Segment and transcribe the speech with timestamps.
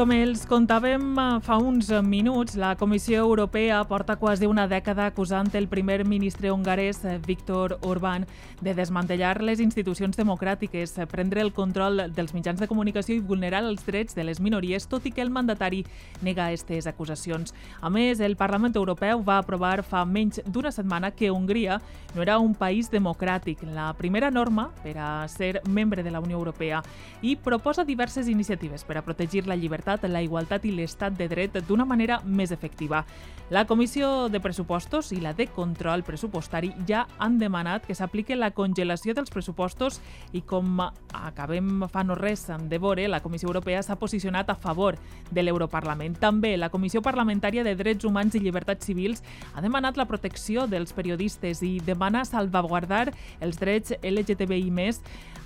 [0.00, 5.50] Com els contàvem eh, fa uns minuts, la Comissió Europea porta quasi una dècada acusant
[5.58, 8.24] el primer ministre hongarès, eh, Viktor Orbán,
[8.62, 13.60] de desmantellar les institucions democràtiques, eh, prendre el control dels mitjans de comunicació i vulnerar
[13.66, 15.82] els drets de les minories, tot i que el mandatari
[16.22, 17.52] nega aquestes acusacions.
[17.82, 21.76] A més, el Parlament Europeu va aprovar fa menys d'una setmana que Hongria
[22.14, 26.38] no era un país democràtic, la primera norma per a ser membre de la Unió
[26.38, 26.80] Europea,
[27.20, 31.28] i proposa diverses iniciatives per a protegir la llibertat llibertat, la igualtat i l'estat de
[31.28, 33.04] dret d'una manera més efectiva.
[33.50, 38.52] La Comissió de Pressupostos i la de Control Pressupostari ja han demanat que s'apliqui la
[38.52, 40.00] congelació dels pressupostos
[40.32, 44.96] i com acabem fa no res de veure, la Comissió Europea s'ha posicionat a favor
[45.30, 46.16] de l'Europarlament.
[46.20, 50.92] També la Comissió Parlamentària de Drets Humans i Llibertats Civils ha demanat la protecció dels
[50.92, 53.10] periodistes i demana salvaguardar
[53.40, 54.70] els drets LGTBI+,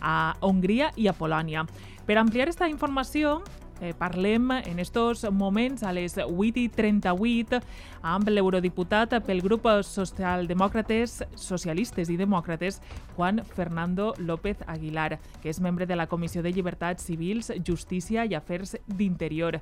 [0.05, 1.65] a Hongria i a Polònia.
[2.05, 3.39] Per ampliar aquesta informació,
[3.85, 7.59] Eh, parlem en estos moments a les 8 i 38
[8.01, 12.81] amb l'eurodiputat pel grup Socialdemòcrates, Socialistes i Demòcrates,
[13.13, 18.33] Juan Fernando López Aguilar, que és membre de la Comissió de Llibertats Civils, Justícia i
[18.33, 19.61] Afers d'Interior.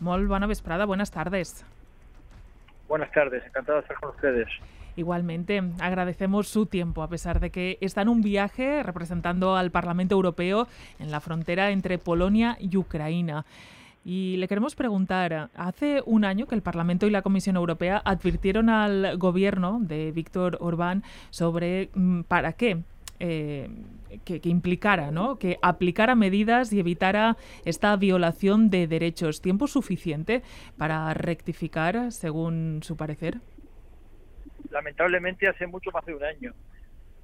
[0.00, 1.66] Molt bona vesprada, buenas tardes.
[2.88, 4.48] Buenas tardes, encantado de estar con ustedes.
[4.98, 10.16] Igualmente, agradecemos su tiempo, a pesar de que está en un viaje representando al Parlamento
[10.16, 10.66] Europeo
[10.98, 13.46] en la frontera entre Polonia y Ucrania.
[14.04, 18.70] Y le queremos preguntar, hace un año que el Parlamento y la Comisión Europea advirtieron
[18.70, 22.82] al gobierno de Víctor Orbán sobre mm, para qué
[23.20, 23.70] eh,
[24.24, 25.38] que, que, implicara, ¿no?
[25.38, 29.42] que aplicara medidas y evitara esta violación de derechos.
[29.42, 30.42] ¿Tiempo suficiente
[30.76, 33.40] para rectificar, según su parecer?
[34.78, 36.54] Lamentablemente hace mucho más de un año.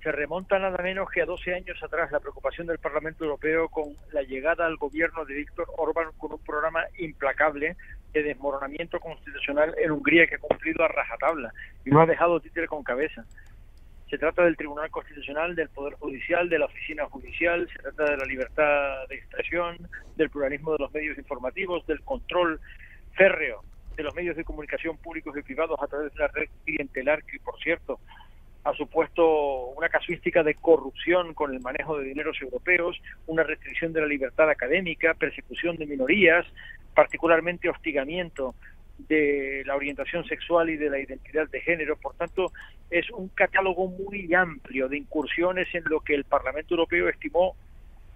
[0.03, 3.95] Se remonta nada menos que a 12 años atrás la preocupación del Parlamento Europeo con
[4.13, 7.77] la llegada al gobierno de Víctor Orbán con un programa implacable
[8.13, 12.67] de desmoronamiento constitucional en Hungría que ha cumplido a rajatabla y no ha dejado títere
[12.67, 13.25] con cabeza.
[14.11, 18.17] Se trata del Tribunal Constitucional, del Poder Judicial, de la Oficina Judicial, se trata de
[18.17, 19.79] la libertad de expresión,
[20.17, 22.61] del pluralismo de los medios informativos, del control
[23.17, 23.63] férreo
[23.97, 27.39] de los medios de comunicación públicos y privados a través de una red clientelar que,
[27.41, 28.01] por cierto,
[28.65, 34.01] ha supuesto una casuística de corrupción con el manejo de dineros europeos, una restricción de
[34.01, 36.47] la libertad académica, persecución de minorías,
[36.95, 38.55] particularmente hostigamiento
[38.99, 41.97] de la orientación sexual y de la identidad de género.
[41.97, 42.53] Por tanto,
[42.91, 47.57] es un catálogo muy amplio de incursiones en lo que el Parlamento Europeo estimó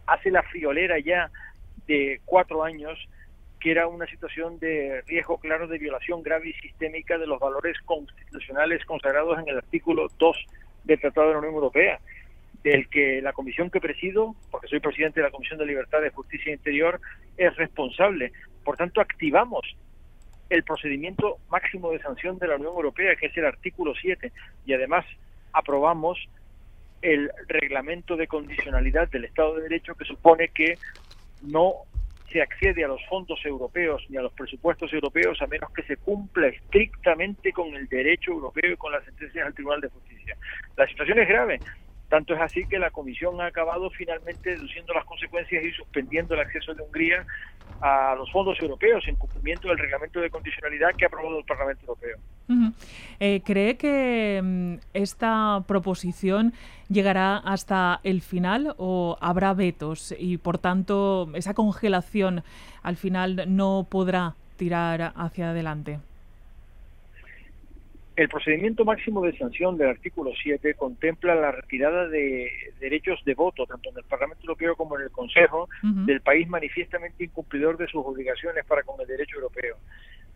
[0.07, 1.31] hace la friolera ya
[1.87, 2.99] de cuatro años
[3.61, 7.77] que era una situación de riesgo claro de violación grave y sistémica de los valores
[7.85, 10.37] constitucionales consagrados en el artículo 2
[10.85, 12.01] del Tratado de la Unión Europea,
[12.63, 16.11] del que la comisión que presido, porque soy presidente de la Comisión de Libertad, de
[16.11, 17.01] Justicia e Interior,
[17.37, 18.33] es responsable.
[18.65, 19.77] Por tanto, activamos
[20.51, 24.33] el procedimiento máximo de sanción de la Unión Europea, que es el artículo 7,
[24.67, 25.05] y además
[25.53, 26.19] aprobamos
[27.03, 30.79] el reglamento de condicionalidad del Estado de Derecho que supone que
[31.43, 31.75] no
[32.33, 35.97] se accede a los fondos europeos ni a los presupuestos europeos a menos que se
[35.97, 40.37] cumpla estrictamente con el derecho europeo y con las sentencias del Tribunal de Justicia.
[40.77, 41.61] La situación es grave.
[42.09, 46.41] Tanto es así que la Comisión ha acabado finalmente deduciendo las consecuencias y suspendiendo el
[46.41, 47.27] acceso de Hungría
[47.81, 51.83] a los fondos europeos en cumplimiento del reglamento de condicionalidad que ha aprobado el Parlamento
[51.83, 52.17] Europeo.
[53.21, 56.55] Eh, ¿Cree que mm, esta proposición
[56.89, 62.43] llegará hasta el final o habrá vetos y por tanto esa congelación
[62.83, 65.99] al final no podrá tirar hacia adelante?
[68.19, 73.65] El procedimiento máximo de sanción del artículo 7 contempla la retirada de derechos de voto,
[73.65, 75.69] tanto en el Parlamento Europeo como en el Consejo,
[76.05, 79.77] del país manifiestamente incumplidor de sus obligaciones para con el derecho europeo.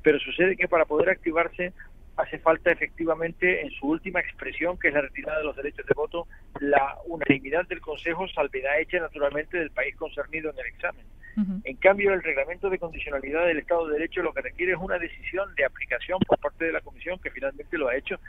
[0.00, 1.72] Pero sucede que para poder activarse
[2.16, 5.94] hace falta efectivamente en su última expresión, que es la retirada de los derechos de
[5.96, 6.28] voto,
[6.60, 11.04] la unanimidad del Consejo, salvedad hecha naturalmente del país concernido en el examen.
[11.82, 15.52] Cambio, el reglamento de condicionalidad del Estado de Derecho lo que requiere es una decisión
[15.56, 18.20] de aplicación por parte de la Comisión, que finalmente lo ha hecho,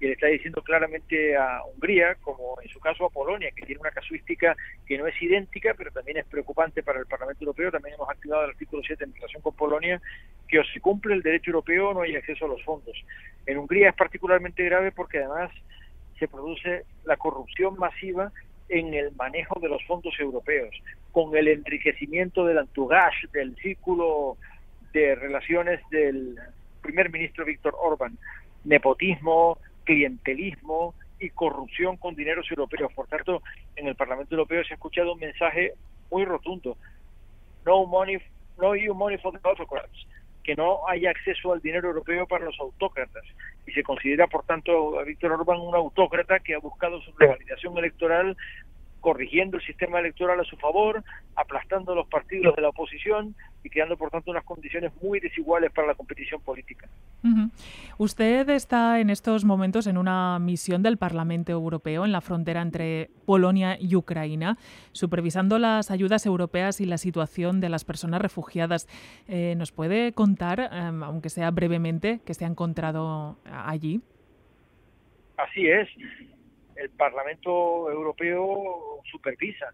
[0.00, 3.82] y le está diciendo claramente a Hungría, como en su caso a Polonia, que tiene
[3.82, 4.56] una casuística
[4.86, 7.70] que no es idéntica, pero también es preocupante para el Parlamento Europeo.
[7.70, 10.00] También hemos activado el artículo 7 en relación con Polonia,
[10.48, 12.96] que o se cumple el derecho europeo no hay acceso a los fondos.
[13.44, 15.50] En Hungría es particularmente grave porque además
[16.18, 18.32] se produce la corrupción masiva
[18.68, 20.74] en el manejo de los fondos europeos,
[21.10, 24.36] con el enriquecimiento del entourage, del círculo
[24.92, 26.36] de relaciones del
[26.80, 28.18] primer ministro Víctor Orbán.
[28.64, 32.92] Nepotismo, clientelismo y corrupción con dineros europeos.
[32.92, 33.42] Por tanto,
[33.76, 35.74] en el Parlamento Europeo se ha escuchado un mensaje
[36.10, 36.76] muy rotundo.
[37.64, 38.18] No money,
[38.58, 40.06] no EU money for the autocrats
[40.42, 43.24] que no haya acceso al dinero europeo para los autócratas.
[43.66, 47.76] Y se considera, por tanto, a Víctor Orbán un autócrata que ha buscado su revalidación
[47.78, 48.36] electoral
[49.02, 51.02] corrigiendo el sistema electoral a su favor,
[51.34, 53.34] aplastando los partidos de la oposición
[53.64, 56.88] y creando, por tanto, unas condiciones muy desiguales para la competición política.
[57.98, 63.10] Usted está en estos momentos en una misión del Parlamento Europeo en la frontera entre
[63.26, 64.56] Polonia y Ucrania,
[64.92, 68.88] supervisando las ayudas europeas y la situación de las personas refugiadas.
[69.28, 74.00] Eh, ¿Nos puede contar, em, aunque sea brevemente, qué se ha encontrado allí?
[75.36, 75.88] Así es
[76.82, 79.72] el Parlamento Europeo supervisa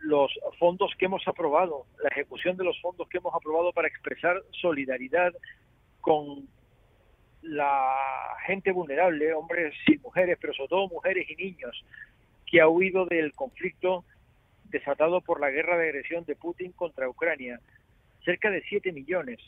[0.00, 4.42] los fondos que hemos aprobado, la ejecución de los fondos que hemos aprobado para expresar
[4.52, 5.32] solidaridad
[6.00, 6.46] con
[7.42, 11.84] la gente vulnerable, hombres y mujeres, pero sobre todo mujeres y niños,
[12.44, 14.04] que ha huido del conflicto
[14.64, 17.60] desatado por la guerra de agresión de Putin contra Ucrania.
[18.24, 19.38] Cerca de 7 millones,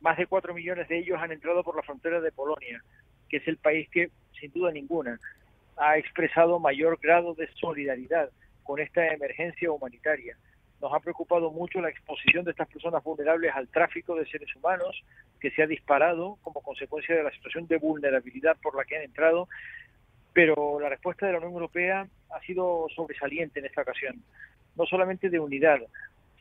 [0.00, 2.82] más de 4 millones de ellos han entrado por la frontera de Polonia,
[3.28, 5.18] que es el país que, sin duda ninguna,
[5.76, 8.30] ha expresado mayor grado de solidaridad
[8.62, 10.36] con esta emergencia humanitaria.
[10.80, 15.04] Nos ha preocupado mucho la exposición de estas personas vulnerables al tráfico de seres humanos,
[15.40, 19.02] que se ha disparado como consecuencia de la situación de vulnerabilidad por la que han
[19.02, 19.48] entrado,
[20.32, 24.22] pero la respuesta de la Unión Europea ha sido sobresaliente en esta ocasión,
[24.76, 25.80] no solamente de unidad,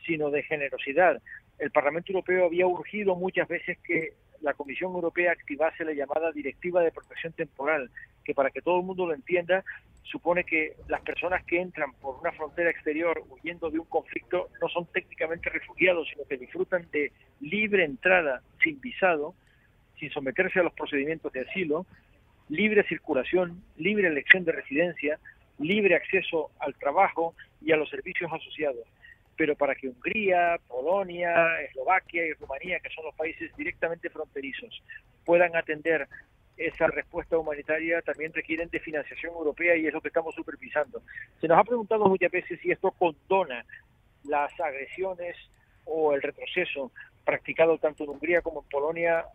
[0.06, 1.22] sino de generosidad.
[1.60, 6.81] El Parlamento Europeo había urgido muchas veces que la Comisión Europea activase la llamada Directiva
[6.81, 7.89] de Protección Temporal,
[8.23, 9.63] que para que todo el mundo lo entienda,
[10.03, 14.67] supone que las personas que entran por una frontera exterior huyendo de un conflicto no
[14.69, 19.35] son técnicamente refugiados, sino que disfrutan de libre entrada sin visado,
[19.99, 21.85] sin someterse a los procedimientos de asilo,
[22.49, 25.19] libre circulación, libre elección de residencia,
[25.59, 28.87] libre acceso al trabajo y a los servicios asociados
[29.41, 34.83] pero para que Hungría, Polonia, Eslovaquia y Rumanía, que son los países directamente fronterizos,
[35.25, 36.07] puedan atender
[36.57, 41.01] esa respuesta humanitaria también requieren de financiación europea y es lo que estamos supervisando.
[41.39, 43.65] Se nos ha preguntado muchas veces si esto condona
[44.25, 45.35] las agresiones
[45.85, 46.91] o el retroceso
[47.25, 49.25] practicado tanto en Hungría como en Polonia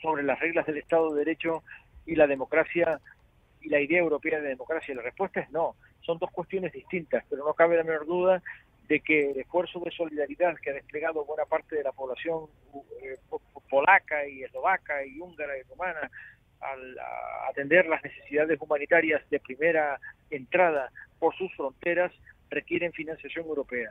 [0.00, 1.62] sobre las reglas del Estado de Derecho
[2.06, 2.98] y la democracia
[3.60, 4.94] y la idea europea de democracia.
[4.94, 5.76] La respuesta es no.
[6.00, 8.42] Son dos cuestiones distintas, pero no cabe la menor duda
[8.88, 12.46] de que el esfuerzo de solidaridad que ha desplegado buena parte de la población
[13.02, 13.18] eh,
[13.70, 16.10] polaca y eslovaca y húngara y rumana
[16.60, 16.96] al
[17.48, 19.98] atender las necesidades humanitarias de primera
[20.30, 22.12] entrada por sus fronteras
[22.50, 23.90] requieren financiación europea.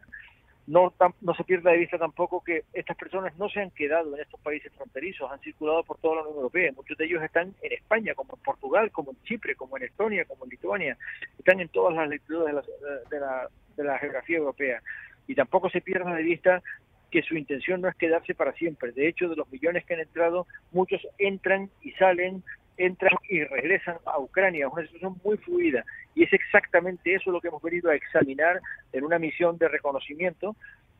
[0.72, 4.22] No, no se pierda de vista tampoco que estas personas no se han quedado en
[4.22, 6.72] estos países fronterizos, han circulado por toda la Unión Europea.
[6.74, 10.24] Muchos de ellos están en España, como en Portugal, como en Chipre, como en Estonia,
[10.24, 10.98] como en Lituania.
[11.38, 12.66] Están en todas las lecturas
[13.10, 14.82] de la, de la geografía europea.
[15.28, 16.64] Y tampoco se pierda de vista
[17.12, 18.94] que su intención no es quedarse para siempre.
[18.94, 22.46] De hecho, de los millones que han entrado, muchos entran y salen,
[22.86, 24.68] entran y regresan a Ucrania.
[24.68, 25.84] Es una situación muy fluida.
[26.16, 28.60] Y es exactamente eso lo que hemos venido a examinar
[28.94, 30.56] en una misión de reconocimiento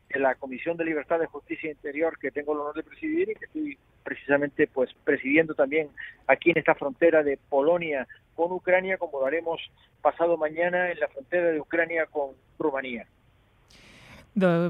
[0.08, 3.30] de la Comisión de Libertad, de Justicia e Interior que tengo el honor de presidir
[3.30, 5.88] y que estoy precisamente pues presidiendo también
[6.26, 9.60] aquí en esta frontera de Polonia con Ucrania, como lo haremos
[10.00, 13.06] pasado mañana en la frontera de Ucrania con Rumanía.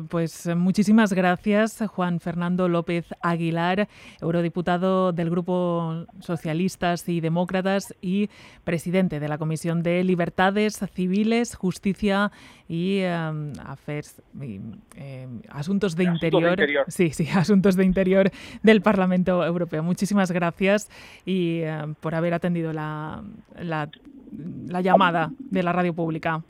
[0.09, 3.89] Pues muchísimas gracias, Juan Fernando López Aguilar,
[4.21, 8.29] eurodiputado del Grupo Socialistas y Demócratas y
[8.65, 12.33] presidente de la Comisión de Libertades Civiles, Justicia
[12.69, 13.53] y, em,
[14.41, 16.59] em, Asuntos, de, interior.
[16.89, 18.33] Sí, sí, Asuntos de Interior
[18.65, 19.85] del Parlamento Europeo.
[19.85, 20.91] Muchísimas gracias
[21.25, 23.23] y em, por haber atendido la,
[23.61, 23.89] la,
[24.67, 26.43] la llamada de la radio pública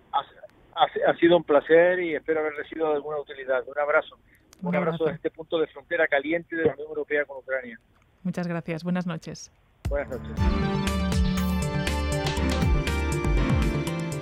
[0.75, 3.63] ha, sido un placer y espero haber sido de alguna utilidad.
[3.67, 4.19] Un abrazo.
[4.63, 7.79] Un, abrazo desde este punto de frontera caliente de la Unión Europea con Ucrania.
[8.23, 8.85] Muchas gracias.
[8.85, 9.51] Buenas noches.
[9.89, 10.33] Buenas noches.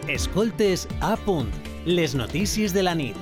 [0.09, 1.55] Escoltes a punt.
[1.85, 3.17] Les notícies de la nit.